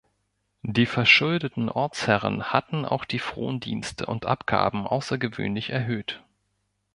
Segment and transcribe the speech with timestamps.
[0.63, 6.23] Die verschuldeten Ortsherren hatten auch die Frondienste und Abgaben außergewöhnlich erhöht.